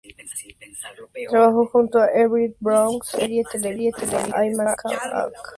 [1.29, 3.43] Trabajó junto a Avery Brooks en la serie
[3.91, 5.33] televisiva "A Man Called Hawk".